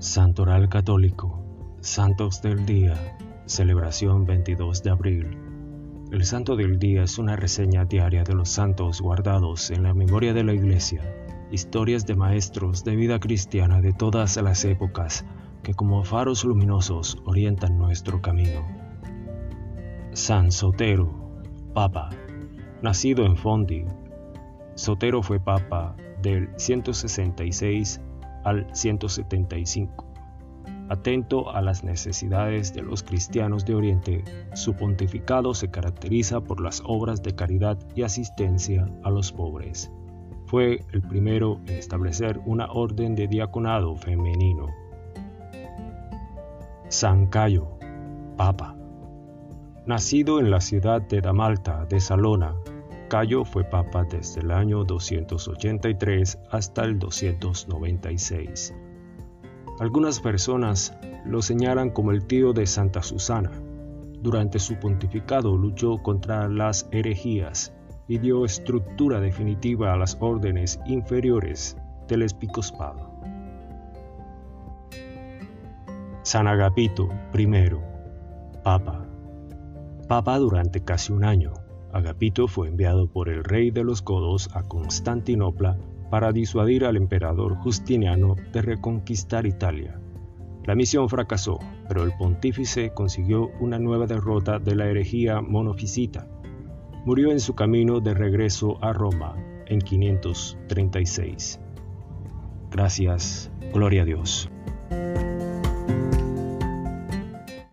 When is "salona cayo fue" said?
52.00-53.64